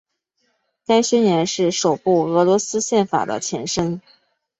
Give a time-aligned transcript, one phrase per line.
[0.87, 4.01] 该宣言是首部俄罗斯宪法的前身。